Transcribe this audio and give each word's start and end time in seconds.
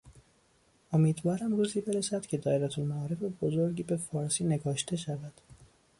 امیدوارم 0.91 1.53
روزی 1.55 1.81
برسد 1.81 2.25
که 2.25 2.37
دایرهالمعارف 2.37 3.19
بزرگی 3.23 3.83
به 3.83 3.97
فارسی 3.97 4.43
نگاشته 4.43 4.95
شود. 4.95 5.33